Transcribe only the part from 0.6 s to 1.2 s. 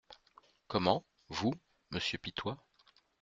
Comment!…